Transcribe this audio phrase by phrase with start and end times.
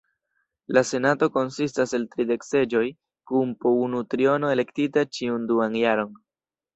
[0.77, 2.81] La Senato konsistas el tridek seĝoj,
[3.33, 6.17] kun po unu triono elektita ĉiun duan jaron.